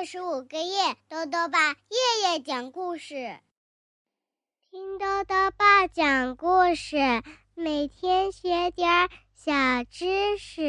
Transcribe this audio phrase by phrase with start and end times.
[0.00, 3.36] 二十五个月，豆豆爸夜夜讲故事，
[4.70, 6.96] 听豆豆爸讲故事，
[7.54, 9.52] 每天学点小
[9.90, 10.62] 知识。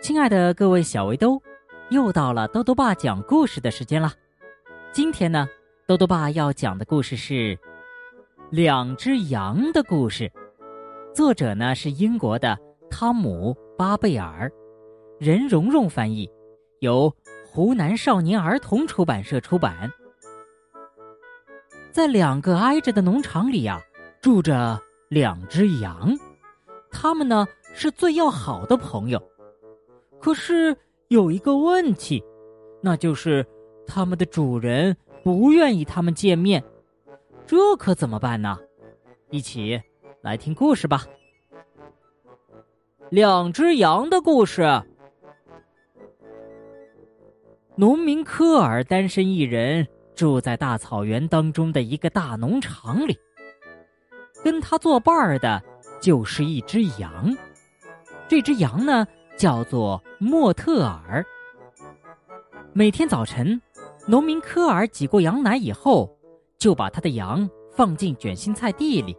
[0.00, 1.42] 亲爱的各位小围兜，
[1.90, 4.12] 又到了豆豆爸讲故事的时间了。
[4.92, 5.48] 今天呢，
[5.88, 7.34] 豆豆爸要讲的故事是
[8.52, 10.28] 《两只羊的故事》，
[11.12, 12.56] 作者呢是英国的
[12.88, 14.52] 汤姆·巴贝尔，
[15.18, 16.30] 任蓉蓉翻译。
[16.80, 17.12] 由
[17.56, 19.90] 湖南少年儿童出版社出版。
[21.90, 23.80] 在两个挨着的农场里呀，
[24.20, 26.14] 住着两只羊，
[26.90, 29.18] 它们呢是最要好的朋友。
[30.20, 30.76] 可是
[31.08, 32.22] 有一个问题，
[32.82, 33.46] 那就是
[33.86, 36.62] 它们的主人不愿意它们见面，
[37.46, 38.58] 这可怎么办呢？
[39.30, 39.80] 一起
[40.20, 41.06] 来听故事吧。
[43.08, 44.62] 两只羊的故事。
[47.78, 53.18] 农民科尔单身一人，住在大草原当中的一个大农场里。
[54.42, 55.62] 跟他作伴儿的，
[56.00, 57.36] 就是一只羊。
[58.26, 61.22] 这只羊呢，叫做莫特尔。
[62.72, 63.60] 每天早晨，
[64.06, 66.10] 农民科尔挤过羊奶以后，
[66.56, 69.14] 就把他的羊放进卷心菜地里。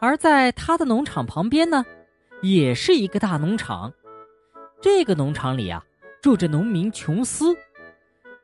[0.00, 1.84] 而在他的农场旁边呢，
[2.40, 3.92] 也是一个大农场。
[4.80, 5.84] 这个农场里啊。
[6.22, 7.56] 住着农民琼斯，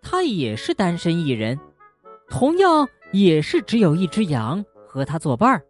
[0.01, 1.59] 他也是单身一人，
[2.29, 5.63] 同样也是只有一只羊和他作伴儿。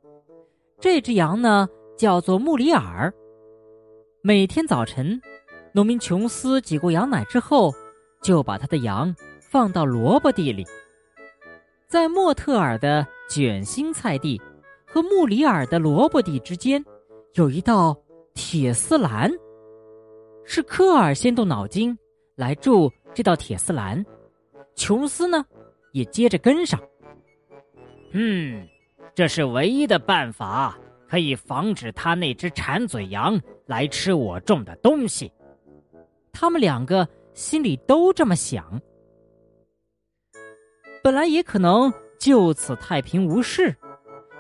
[0.79, 3.13] 这只羊呢，叫做穆里尔。
[4.23, 5.21] 每天早晨，
[5.73, 7.75] 农民琼斯挤过羊奶之后，
[8.23, 10.65] 就把他的羊放到萝卜地里。
[11.89, 14.41] 在莫特尔的卷心菜地
[14.85, 16.85] 和穆里尔的萝卜地之间，
[17.35, 17.97] 有一道
[18.35, 19.31] 铁丝栏。
[20.47, 21.97] 是科尔先动脑筋
[22.37, 24.03] 来筑这道铁丝栏，
[24.77, 25.45] 琼斯呢
[25.93, 26.81] 也接着跟上。
[28.13, 28.67] 嗯，
[29.15, 35.31] 这是唯一的办法，可以防止他那只馋嘴羊来吃我种的东西。
[36.33, 38.81] 他们两个心里都这么想。
[41.03, 43.75] 本来也可能就此太平无事，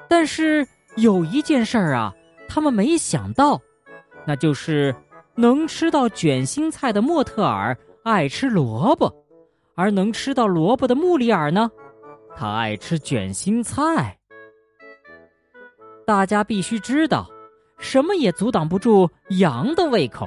[0.09, 2.15] 但是有一件事儿啊，
[2.49, 3.61] 他们没想到，
[4.25, 4.95] 那就是。
[5.37, 9.15] 能吃到卷心菜的莫特尔爱吃萝卜，
[9.75, 11.71] 而能吃到萝卜的穆里尔呢，
[12.35, 14.19] 他爱吃卷心菜。
[16.07, 17.29] 大家必须知道，
[17.79, 19.09] 什么也阻挡不住
[19.39, 20.27] 羊的胃口。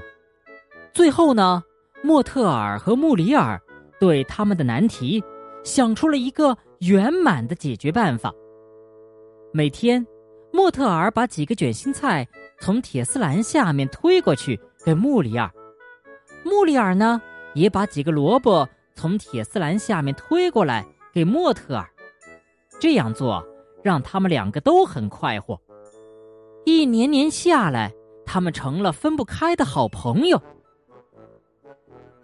[0.93, 1.63] 最后呢，
[2.03, 3.59] 莫特尔和穆里尔
[3.99, 5.23] 对他们的难题
[5.63, 8.31] 想出了一个圆满的解决办法。
[9.51, 10.05] 每天，
[10.51, 12.27] 莫特尔把几个卷心菜
[12.59, 14.59] 从铁丝栏下面推过去。
[14.83, 15.51] 给穆里尔，
[16.43, 17.21] 穆里尔呢
[17.53, 21.89] 也把几个萝卜从铁丝栏下面推过来给莫特尔，
[22.79, 23.45] 这样做
[23.83, 25.59] 让他们两个都很快活。
[26.65, 27.93] 一年年下来，
[28.25, 30.41] 他们成了分不开的好朋友。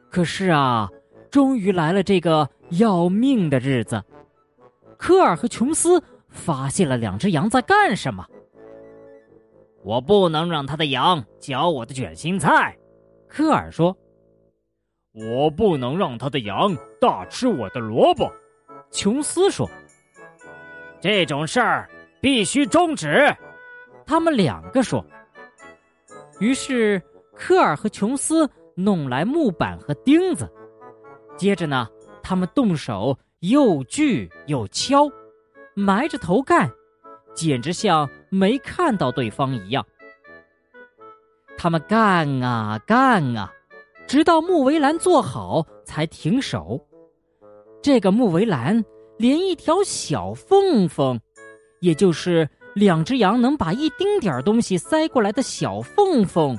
[0.09, 0.89] 可是啊，
[1.29, 4.01] 终于来了这个要命的日子，
[4.97, 8.25] 科尔和琼斯发现了两只羊在干什么。
[9.85, 12.75] 我不能让他的羊嚼我的卷心菜，
[13.27, 13.95] 科尔说。
[15.13, 18.27] 我不能让他的羊大吃我的萝卜，
[18.89, 19.69] 琼斯说。
[20.99, 21.87] 这种事儿
[22.19, 23.31] 必须终止，
[24.07, 25.05] 他们两个说。
[26.39, 26.99] 于是
[27.35, 30.51] 科尔和琼斯弄来木板和钉子，
[31.37, 31.87] 接着呢，
[32.23, 35.07] 他们动手又锯又敲，
[35.75, 36.67] 埋着头干。
[37.35, 39.85] 简直像没看到对方一样。
[41.57, 43.51] 他们干啊干啊，
[44.07, 46.79] 直到木围栏做好才停手。
[47.81, 48.83] 这个木围栏
[49.17, 51.19] 连一条小缝缝，
[51.79, 56.57] 也就是两只羊能把一丁点儿东西塞过来的小缝缝，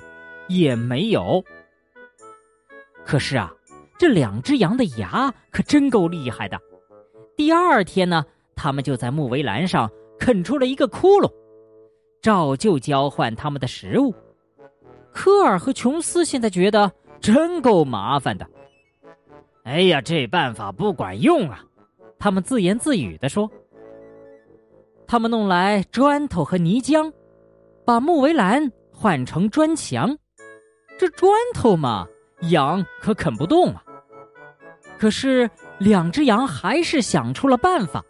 [0.49, 1.45] 也没有。
[3.05, 3.53] 可是啊，
[3.99, 6.59] 这两只羊的牙可真够厉害的。
[7.37, 8.25] 第二天呢，
[8.55, 9.91] 他们就在木围栏上。
[10.19, 11.33] 啃出了一个窟窿，
[12.21, 14.15] 照旧交换他们的食物。
[15.13, 16.91] 科尔和琼斯现在觉得
[17.21, 18.47] 真够麻烦的。
[19.65, 21.65] 哎呀，这办法不管用啊！
[22.19, 23.51] 他们自言自语地说。
[25.07, 27.13] 他们弄来砖头和泥浆，
[27.85, 30.17] 把木围栏换成砖墙。
[30.99, 32.07] 这砖头嘛，
[32.51, 33.85] 羊可啃不动啊。
[34.99, 35.49] 可是
[35.79, 38.05] 两只羊还是想出了办法。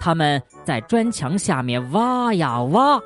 [0.00, 3.00] 他们在砖墙下面挖呀挖，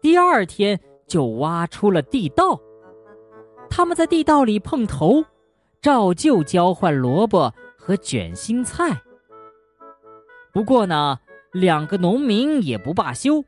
[0.00, 2.60] 第二天就挖出了地道。
[3.70, 5.24] 他们在地道里碰头，
[5.80, 9.00] 照旧交换萝卜和卷心菜。
[10.52, 11.18] 不过呢，
[11.52, 13.44] 两个农民也不罢休，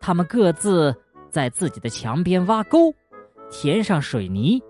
[0.00, 0.94] 他们各自
[1.30, 2.92] 在自己的墙边挖沟，
[3.50, 4.62] 填上水泥。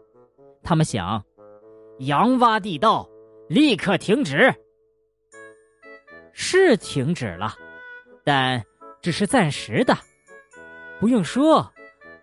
[0.63, 1.23] 他们想，
[1.99, 3.09] 羊挖地道，
[3.49, 4.55] 立刻停止。
[6.35, 7.55] 是停止了，
[8.25, 8.63] 但
[9.01, 9.97] 只是暂时的。
[11.01, 11.67] 不用说，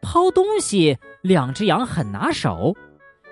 [0.02, 2.76] 抛东西两只羊很拿手，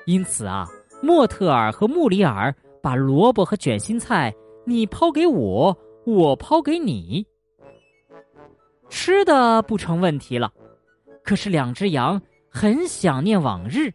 [0.05, 0.67] 因此啊，
[1.01, 4.33] 莫特尔和穆里尔把萝卜和卷心菜
[4.65, 7.25] 你抛给我，我抛给你。
[8.89, 10.51] 吃的不成问题了，
[11.23, 13.91] 可是两只羊很想念往日，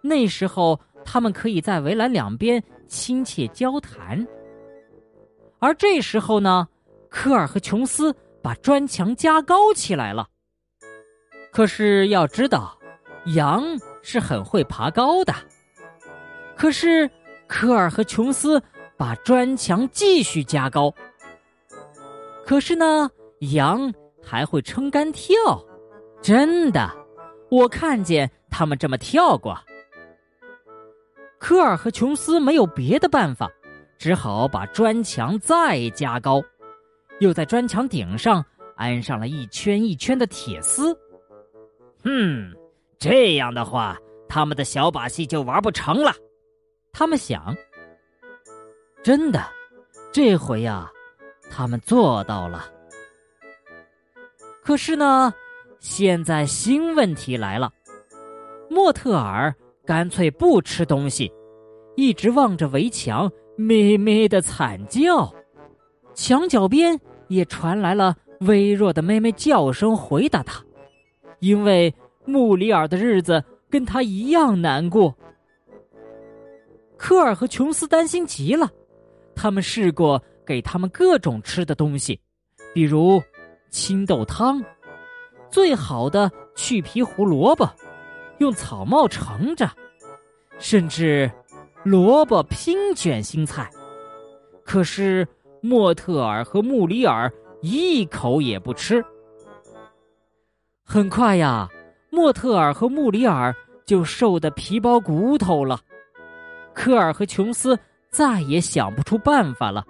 [0.00, 4.26] 那时候他们可以在围栏两边亲切交谈。
[5.62, 6.66] 而这时候呢，
[7.08, 8.12] 科尔和琼斯
[8.42, 10.26] 把砖墙加高起来了。
[11.52, 12.76] 可是要知道，
[13.26, 13.62] 羊
[14.02, 15.32] 是很会爬高的。
[16.56, 17.08] 可是
[17.46, 18.60] 科尔和琼斯
[18.96, 20.92] 把砖墙继续加高。
[22.44, 23.08] 可是呢，
[23.52, 25.36] 羊还会撑杆跳，
[26.20, 26.90] 真的，
[27.48, 29.56] 我看见他们这么跳过。
[31.38, 33.48] 科尔和琼斯没有别的办法。
[34.02, 36.42] 只好把砖墙再加高，
[37.20, 38.44] 又在砖墙顶上
[38.74, 40.92] 安上了一圈一圈的铁丝。
[42.02, 42.52] 嗯，
[42.98, 43.96] 这样的话，
[44.28, 46.12] 他们的小把戏就玩不成了。
[46.92, 47.54] 他们想，
[49.04, 49.40] 真的，
[50.10, 50.90] 这回呀，
[51.48, 52.68] 他们做到了。
[54.64, 55.32] 可是呢，
[55.78, 57.72] 现在新问题来了，
[58.68, 59.54] 莫特尔
[59.86, 61.32] 干脆不吃东西，
[61.94, 63.30] 一直望着围墙。
[63.56, 65.32] 咩咩的惨叫，
[66.14, 70.62] 墙角边也传来了微弱的咩咩叫声，回答他。
[71.38, 71.92] 因为
[72.24, 75.14] 穆里尔的日子跟他一样难过。
[76.96, 78.70] 科尔和琼斯担心极了，
[79.34, 82.18] 他们试过给他们各种吃的东西，
[82.72, 83.22] 比如
[83.70, 84.62] 青豆汤，
[85.50, 87.68] 最好的去皮胡萝卜，
[88.38, 89.68] 用草帽盛着，
[90.58, 91.30] 甚至。
[91.84, 93.68] 萝卜拼卷心菜，
[94.64, 95.26] 可是
[95.60, 99.04] 莫特尔和穆里尔一口也不吃。
[100.84, 101.68] 很快呀，
[102.10, 105.80] 莫特尔和穆里尔就瘦得皮包骨头了。
[106.72, 107.78] 科尔和琼斯
[108.10, 109.84] 再也想不出办法了，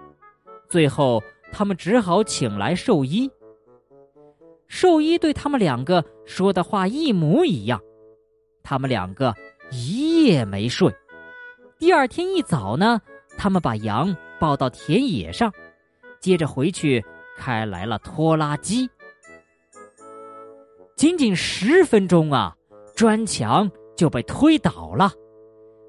[0.68, 1.22] 最后
[1.52, 3.30] 他们只好请来兽医。
[4.66, 7.78] 兽医对他们两个说的话一模一样，
[8.62, 9.34] 他们两个
[9.70, 10.90] 一夜没睡。
[11.82, 13.00] 第二天一早呢，
[13.37, 15.52] 他们把羊抱到田野上，
[16.20, 17.05] 接着回去
[17.37, 18.88] 开来了拖拉机。
[20.94, 22.56] 仅仅十分钟啊，
[22.94, 25.11] 砖墙就被推倒了。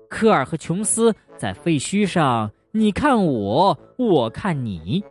[0.09, 5.03] 科尔和琼斯在废墟上，你看我，我看你，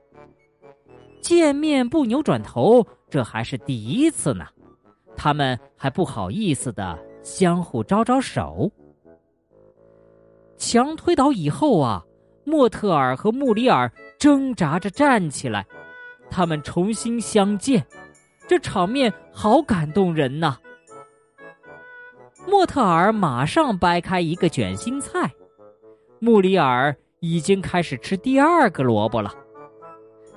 [1.20, 4.44] 见面不扭转头，这还是第一次呢。
[5.16, 8.68] 他们还不好意思的相互招招手。
[10.62, 12.04] 墙推倒以后啊，
[12.44, 15.66] 莫特尔和穆里尔挣扎着站起来，
[16.30, 17.84] 他们重新相见，
[18.46, 20.56] 这场面好感动人呐。
[22.46, 25.32] 莫特尔马上掰开一个卷心菜，
[26.20, 29.34] 穆里尔已经开始吃第二个萝卜了。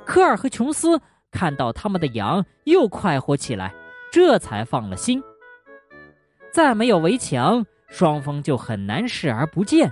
[0.03, 3.71] 科尔和琼斯看到他们的羊又快活起来，
[4.11, 5.21] 这才放了心。
[6.51, 9.91] 再没有围墙，双方就很难视而不见。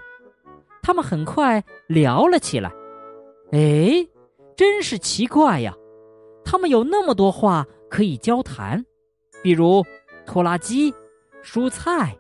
[0.83, 2.69] 他们很快聊了起来，
[3.53, 4.05] 哎，
[4.55, 5.73] 真是奇怪呀！
[6.43, 8.85] 他们有那么多话可以交谈，
[9.41, 9.81] 比如
[10.25, 10.93] 拖拉机、
[11.41, 12.13] 蔬菜、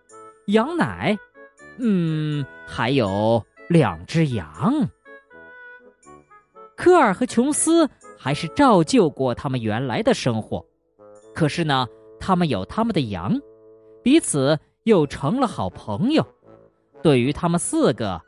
[0.47, 1.15] 羊奶，
[1.77, 4.87] 嗯，还有两只羊。
[6.77, 10.65] 科尔和琼斯还是照旧过他们原来的生活，
[11.35, 11.85] 可是呢，
[12.17, 13.37] 他们有他们的羊，
[14.01, 16.25] 彼此又成了好朋友。
[17.01, 18.21] 对于他们四个。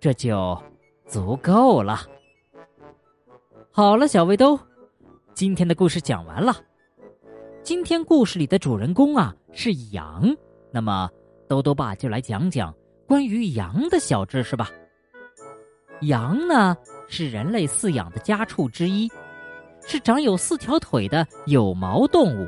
[0.00, 0.56] 这就
[1.06, 2.00] 足够了。
[3.70, 4.58] 好了，小围兜，
[5.34, 6.56] 今天的故事讲完了。
[7.62, 10.24] 今天故事里的主人公啊是羊，
[10.70, 11.10] 那么
[11.48, 12.72] 兜兜爸就来讲讲
[13.06, 14.70] 关于羊的小知识吧。
[16.02, 16.76] 羊呢
[17.08, 19.10] 是人类饲养的家畜之一，
[19.84, 22.46] 是长有四条腿的有毛动物。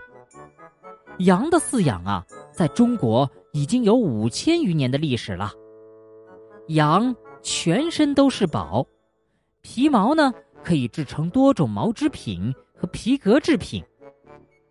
[1.19, 5.53] 羊的饲养啊，在中国已经有五千余年的历史了。
[6.69, 7.15] 羊。
[7.43, 8.87] 全身都是宝，
[9.63, 10.33] 皮毛呢
[10.63, 13.83] 可以制成多种毛织品和皮革制品，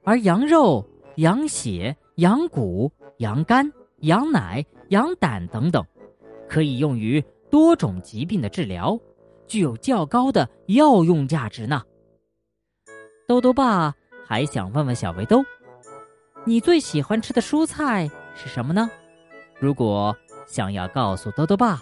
[0.03, 3.71] 而羊肉、羊血、羊骨、羊肝、
[4.01, 5.83] 羊奶、羊胆等等，
[6.47, 8.99] 可以用于多种疾病的治疗，
[9.47, 11.83] 具有较高的药用价值呢。
[13.27, 13.93] 豆豆爸
[14.25, 15.43] 还想问问小围兜，
[16.45, 18.89] 你最喜欢吃的蔬菜是什么呢？
[19.59, 20.15] 如果
[20.47, 21.81] 想要告诉豆豆爸，